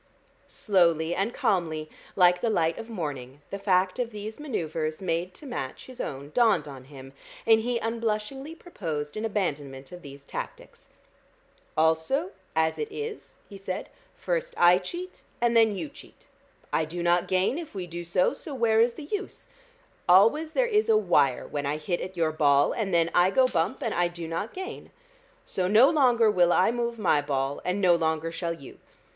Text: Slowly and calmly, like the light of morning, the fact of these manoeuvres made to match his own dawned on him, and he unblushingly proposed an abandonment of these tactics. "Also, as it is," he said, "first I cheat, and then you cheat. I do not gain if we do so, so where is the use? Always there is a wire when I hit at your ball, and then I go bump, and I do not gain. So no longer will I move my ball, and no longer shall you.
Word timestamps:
Slowly 0.47 1.13
and 1.13 1.31
calmly, 1.31 1.87
like 2.15 2.41
the 2.41 2.49
light 2.49 2.79
of 2.79 2.89
morning, 2.89 3.43
the 3.51 3.59
fact 3.59 3.99
of 3.99 4.09
these 4.09 4.39
manoeuvres 4.39 4.99
made 4.99 5.31
to 5.35 5.45
match 5.45 5.85
his 5.85 6.01
own 6.01 6.31
dawned 6.31 6.67
on 6.67 6.85
him, 6.85 7.13
and 7.45 7.61
he 7.61 7.77
unblushingly 7.77 8.55
proposed 8.55 9.15
an 9.15 9.25
abandonment 9.25 9.91
of 9.91 10.01
these 10.01 10.23
tactics. 10.23 10.89
"Also, 11.77 12.31
as 12.55 12.79
it 12.79 12.87
is," 12.91 13.37
he 13.47 13.59
said, 13.59 13.89
"first 14.17 14.55
I 14.57 14.79
cheat, 14.79 15.21
and 15.39 15.55
then 15.55 15.77
you 15.77 15.87
cheat. 15.87 16.25
I 16.73 16.83
do 16.83 17.03
not 17.03 17.27
gain 17.27 17.59
if 17.59 17.75
we 17.75 17.85
do 17.85 18.03
so, 18.03 18.33
so 18.33 18.55
where 18.55 18.81
is 18.81 18.95
the 18.95 19.03
use? 19.03 19.49
Always 20.09 20.53
there 20.53 20.65
is 20.65 20.89
a 20.89 20.97
wire 20.97 21.45
when 21.45 21.67
I 21.67 21.77
hit 21.77 22.01
at 22.01 22.17
your 22.17 22.31
ball, 22.31 22.71
and 22.73 22.91
then 22.91 23.11
I 23.13 23.29
go 23.29 23.45
bump, 23.47 23.83
and 23.83 23.93
I 23.93 24.07
do 24.07 24.27
not 24.27 24.51
gain. 24.51 24.89
So 25.45 25.67
no 25.67 25.89
longer 25.91 26.31
will 26.31 26.51
I 26.51 26.71
move 26.71 26.97
my 26.97 27.21
ball, 27.21 27.61
and 27.63 27.79
no 27.79 27.93
longer 27.93 28.31
shall 28.31 28.53
you. 28.55 28.79